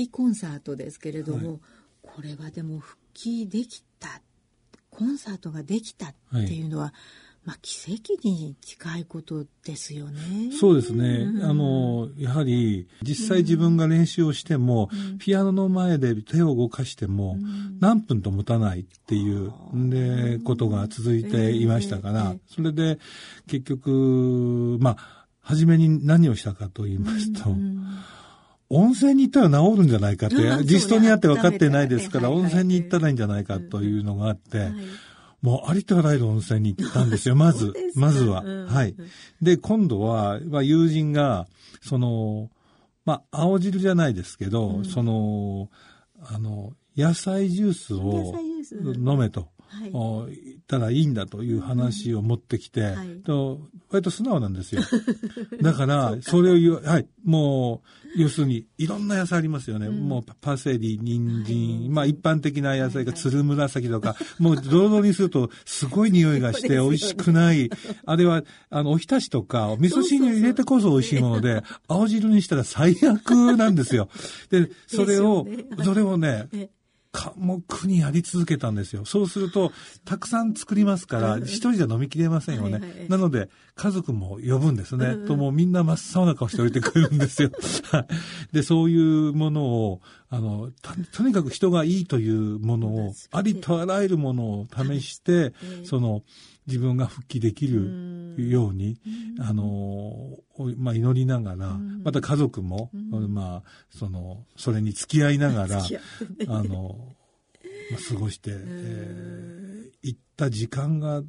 [0.00, 1.60] 帰コンサートですけれども、はい、
[2.02, 4.22] これはでも復帰できた
[4.90, 6.92] コンサートができたっていうのは、はい。
[7.44, 10.20] まあ、奇跡に近いことですよね。
[10.52, 11.08] そうですね。
[11.08, 17.38] うん、あの、やはり、実際自分が練習をしても、うん、ピアノの前で手を動かしても、
[17.80, 22.98] 何分と持たないっていう、で、ことが続いていましたから、それで、
[23.46, 27.56] 結局、まあ、初めに何をしたかと言いますと、
[28.70, 34.70] 温泉に行ったら治るんじゃないかって、ジストニアって分かってないですから、温泉に行ったらいいんじゃないかというのがあって、
[35.42, 37.74] もうありとあらゆる温泉に行ったんですよ、 まず。
[37.94, 38.42] まずは。
[38.42, 38.94] はい。
[39.42, 41.48] で、今度は、まあ、友人が、
[41.82, 42.50] その、
[43.04, 45.68] まあ、青汁じゃないですけど、その、
[46.20, 48.34] あの、野菜ジュースを
[48.84, 49.48] 飲めと。
[49.70, 54.82] はい、言ったらいいんだという話を持ってきて、はい、と割と素直なんですよ。
[55.62, 59.86] だから、それを言う、はい、もう、要するに、いろんな野菜ありますよね。
[59.86, 67.70] うん、もう、パセリ、人参、はい、まあ、一般的な野菜が、つるむらさきとか、もう、ドロドロにすると、すごい匂いがして、美味しくない。
[68.04, 74.08] あれは、あの、おひたしとか、味噌汁に入れてこそ美味しいもので、青汁にしたら最悪なんですよ。
[74.50, 75.46] で、それを、
[75.84, 76.48] それをね、
[77.12, 79.04] 科目にやり続けたんですよ。
[79.04, 79.72] そうすると、
[80.04, 82.72] たくさん作りますから、一人じゃ飲みきれませんよね。
[82.72, 85.16] はいはい、なので、家族も呼ぶんですね。
[85.26, 87.50] と、もうみんな真っ青な顔しておいてくるんですよ。
[88.52, 90.70] で、そういうものを、あの
[91.12, 95.52] と、にかく人がいいというものを、ありとあらゆるものを試して、
[95.84, 96.22] その、
[96.70, 99.00] 自分が復帰できるように、
[99.38, 100.38] うあの、
[100.76, 102.90] まあ、祈りながら、また家族も、
[103.28, 105.82] まあ、その、それに付き合いながら、
[106.48, 107.14] あの、
[107.90, 111.22] まあ、過ごして、えー、行った時間が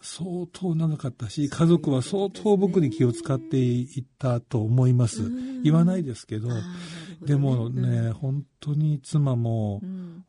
[0.00, 5.22] 相当長かったし、家族は相当僕に気を使っていったと思います。
[5.64, 6.48] 言わないですけど、
[7.26, 9.80] でもね、本当に妻も、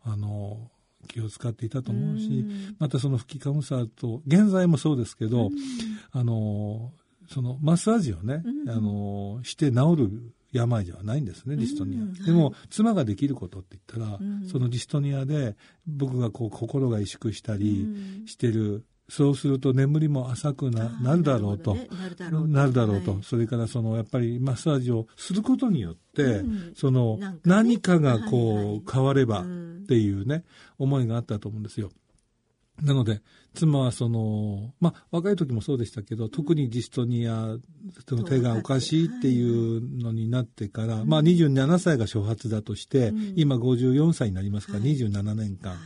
[0.04, 0.72] あの、
[1.06, 2.46] 気を使っていたと思うし、
[2.80, 5.50] またその吹きカムサート、現在もそうですけど、
[6.12, 6.92] あの、
[7.30, 12.26] そのマッサージをね、あの、して治る病ではないんですね、ディストニア。
[12.26, 17.88] でも、妻ができることって言ったら、そのディストニアで僕がこう心が萎縮したり
[18.26, 21.78] してるそうすると眠りも浅くななるだろうと、
[22.48, 26.42] なるだろうと、それからそのやっぱりマッサージをすることによって、
[26.76, 29.46] その何かがこう変わればっ
[29.88, 30.44] ていうね、
[30.80, 31.92] 思いがあったと思うんですよ。
[32.82, 33.22] なので、
[33.54, 37.56] 妻はその、まあ、若い時もそうでしたけど、特にジストニア、
[38.08, 45.78] その手がおかしいっていうのになってから、まあ、27歳が初発だとして、今54歳になりますから、27年間。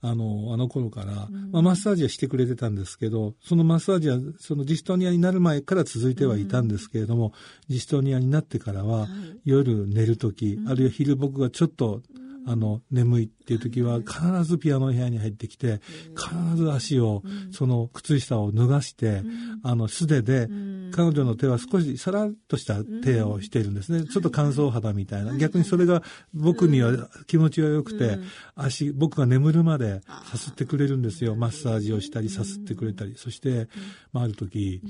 [0.00, 7.32] あの、あの頃から、まあ、マッサージはしてくれてたんですけど、そのマッサージは、そのジストニアになる前から続いてはいたんですけれども、
[7.68, 9.08] ジストニアになってからは、
[9.44, 12.02] 夜寝るとき、あるいは昼僕がちょっと、
[12.46, 15.80] あの、眠いっていう時は、必ずピアノの部屋に入ってきて、
[16.16, 17.22] 必ず足を、
[17.52, 19.22] その靴下を脱がして、
[19.62, 20.48] あの、素手で、
[20.90, 24.04] 彼女の手は少しさらっとした手をしているんですね。
[24.04, 25.36] ちょっと乾燥肌みたいな。
[25.36, 26.02] 逆にそれが
[26.34, 28.18] 僕には気持ちが良くて、
[28.56, 31.36] 足、僕が眠るまでさすってくれるんですよ。
[31.36, 33.14] マッサージをしたり、さすってくれたり。
[33.16, 33.68] そして、
[34.12, 34.82] まあ、ある時、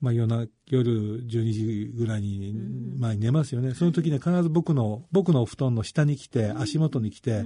[0.00, 2.54] まあ、夜な、夜12時ぐらいに、
[2.98, 3.74] 前に寝ますよね。
[3.74, 7.44] その時に必ず僕の、僕の布団の下に来て、足元に来て、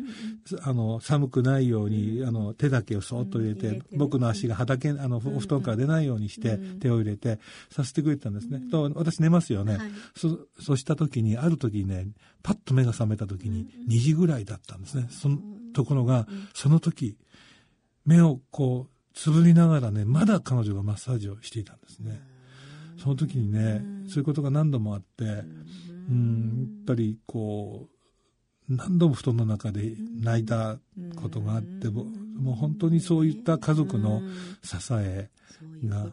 [0.62, 7.38] あの、寒くないように、あの、手だけをそっと入れて、僕の足が畑、あの、お布団から出ないようにして、手を入れて、
[7.70, 8.61] させてくれてたんですね。
[8.70, 9.78] と、私寝ますよね。
[10.16, 12.09] そ、そうした時に、ある時にね、
[12.42, 15.09] パッと目が覚めた時に、2時ぐらいだったんですね。
[15.11, 15.38] その、
[15.72, 17.16] ところが、その時、
[18.05, 22.20] 目をこう、つぶりながらね、まだ彼女がマッサージをしていたんですね。
[22.98, 27.99] その時にね、そういうことが何度もあって、うん、やっぱりこう、
[28.70, 30.78] 何度も布団の中で泣いた
[31.16, 34.22] ことがあって、もう本当にそういった家族の
[34.62, 35.28] 支え
[35.84, 36.06] が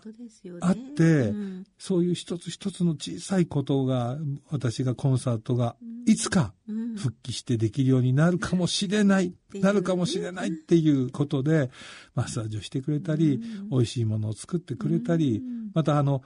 [0.62, 1.34] あって、
[1.78, 4.18] そういう一つ一つの小さいことが、
[4.50, 5.76] 私がコンサートが
[6.08, 6.54] いつか
[6.98, 11.70] 復帰してできるようになるかもしれない、なるかもしれないっていうことで、
[12.16, 13.40] マッサージをしてくれたり、
[13.70, 15.44] 美味しいものを作ってくれたり、
[15.74, 16.24] またあの、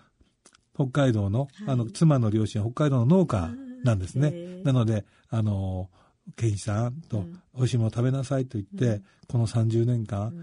[0.74, 3.52] 北海道の、あの、妻の両親は北海道の農家
[3.84, 4.62] なんですね。
[4.64, 5.90] なので、あの、
[6.36, 10.34] ケンさんと、美味しいもの食べなさいと言って、この30年間、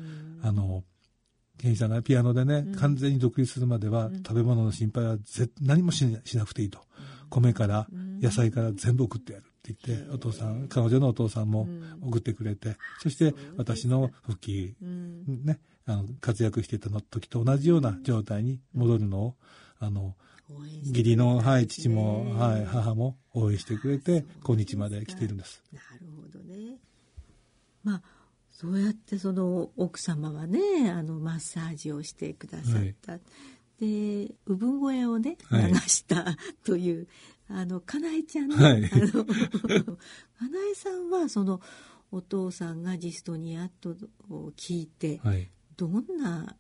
[0.43, 0.85] あの、
[1.59, 5.17] ケンさんがピアノでね、完全に独立するまでは、食べ物の心配は
[5.61, 6.05] 何もし
[6.37, 6.81] なくていいと。
[7.31, 7.87] 米から
[8.21, 11.69] 野菜から全部送ってやるって言って、お父さん、彼女のお父さんも
[12.01, 19.35] 送ってくれて、そして私の復帰、ね、あの、活躍してたの時と同じような状態に戻るのを、
[19.79, 20.17] あの、
[20.87, 25.63] 義理の、はい、父も、はい、母も応援してくれて、今日まで来ているんです。
[25.73, 26.79] なるほどね。
[27.85, 28.03] まあ、
[28.51, 33.13] そうやってその奥様はね、あの、マッサージをしてくださった。
[33.13, 33.21] はい
[33.79, 36.25] で、産声をね、流した
[36.65, 37.07] という、
[37.49, 39.33] はい、あの、かなえちゃんね、はい、あの、 か
[40.49, 41.61] なえさんは、その、
[42.11, 43.91] お父さんがジストニアと
[44.31, 46.57] を聞いて、はい、どんな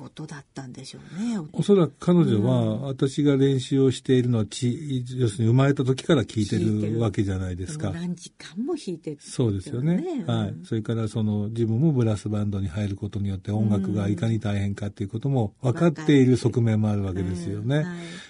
[0.00, 1.38] ことだったんでしょうね。
[1.52, 7.90] おそらく彼女は、私が練習をしているのはち、要するに生まれた時から聞いてるわけじゃないですか。
[7.90, 10.24] 何時間も弾いてる、ね、そうですよね。
[10.26, 10.54] はい。
[10.64, 17.84] それからその自分もブラスバンドに入ることによって音楽がいかに大変かっていうことも分かっている側面もあるわけですよね。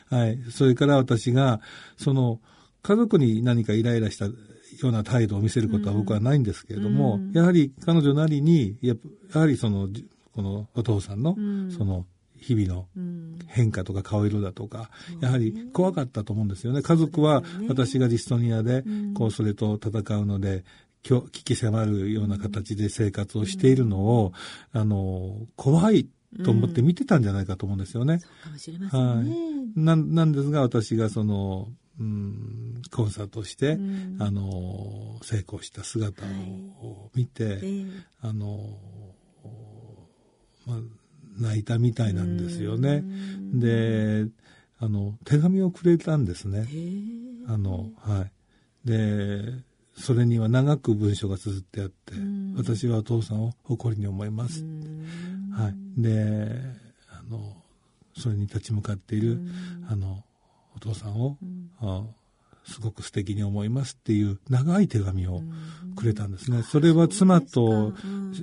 [0.09, 0.39] はい。
[0.51, 1.61] それから私が、
[1.97, 2.41] その、
[2.83, 4.33] 家族に何かイライラしたよ
[4.83, 8.95] うな態度を見せることは僕はないんですけれども、やはり彼女なりに、や
[9.33, 9.89] やはりその、
[10.35, 11.37] このお父さんの、
[11.77, 12.07] その、
[12.41, 12.89] 日々の
[13.47, 16.81] 変化とか顔色だとか、やはり怖かったと思うんですよね。
[16.83, 18.83] 家族は私がディストニアで、
[19.15, 20.65] こう、それと戦うので、
[21.03, 24.33] 危機迫るような形で生活をしているのを、
[24.73, 26.09] あの、怖い
[26.45, 28.21] と思って見てたんじゃないかと思うんですよね。
[28.45, 29.31] かもしれませんね。
[29.31, 29.81] はい。
[29.81, 31.69] ななんですが、私がその、
[31.99, 33.79] うん、コンサートして、
[34.19, 36.25] あの、成功した姿
[36.83, 37.59] を見て、はいえ。
[37.63, 37.91] ー、
[38.23, 39.00] あの、まあ、
[41.39, 43.05] 泣いたみたいなんですよね。
[43.53, 44.27] で、
[44.79, 46.67] あの、手紙をくれたんですね。
[47.47, 48.27] あの、は
[48.85, 48.89] い。
[48.89, 49.43] で、
[49.97, 52.15] それには長く文章が綴ってあって、
[52.57, 54.65] 私はお父さんを誇りに思います。
[55.53, 55.69] は
[55.99, 56.01] い。
[56.01, 56.57] で、
[57.11, 57.57] あの、
[58.17, 59.41] それに立ち向かっている、
[59.89, 60.25] あの、
[60.77, 61.37] お父さんを、
[61.81, 62.05] あ
[62.71, 65.43] すごく素敵に思いますっていう長い手紙を
[65.97, 66.63] くれたんですね。
[66.63, 67.93] それは妻と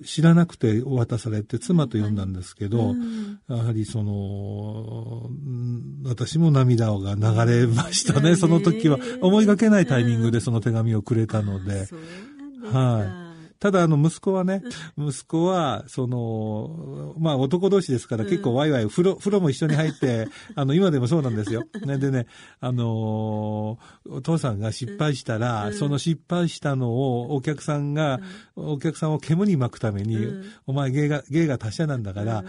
[0.05, 2.93] 知らなくて渡されて妻と読んだんですけど、
[3.49, 5.29] やはりその、
[6.03, 8.99] 私も涙が流れましたね、その時は。
[9.21, 11.87] 思いがけないタイミングでその手紙をくれたので。
[12.71, 13.26] はい。
[13.59, 14.61] ただ、あの、息子はね、
[14.97, 21.63] 息子は、その、まあ、男同士ですから結構ワイワイ、風呂、風呂も一緒に入って、 あの、今でもそうなんですよ。
[21.85, 22.27] ね、でね、
[22.59, 23.79] あの
[24.09, 28.19] お父さんが失敗したら、その失敗したのをお客さんが、
[28.55, 30.17] お客さんを煙に巻くために、
[30.65, 32.43] お前芸が、芸が達者なんだから、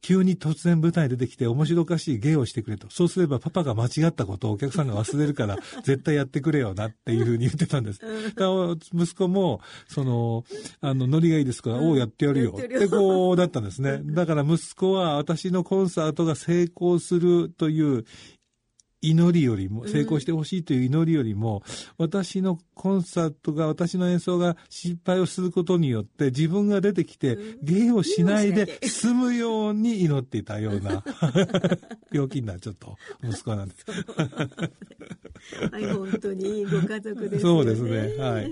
[0.00, 2.88] 急に突然舞台に出てきて面白おかしい芸をしてくれと。
[2.90, 8.00] そうすればパパが間違ったことをお客さんが忘れるから、絶対やってくれよなっていうふうに言ってたんです。
[8.94, 10.44] 息子も、その、の、
[10.80, 11.70] あの、ノリがいいですか？
[11.70, 12.54] ら、おう、やってやるよ。
[12.56, 14.00] ってこう、だったんですね。
[14.04, 18.04] だから息子は私のコンサートが成功するという
[19.04, 21.62] 祈りよりも、成功してほしいという祈りよりも、
[21.98, 31.02] うん、私のコンサートが、私の演奏が失敗をすることによって、自分が出てきて、芸をしないで済むように祈っていたような、
[32.12, 32.86] 病気になっちゃった
[33.26, 33.84] 息子なんです。
[35.72, 38.50] はい、本当にいいご家族です、ね、そうですね、はい。